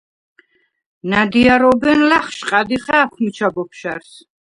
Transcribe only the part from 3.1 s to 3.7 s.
მიჩა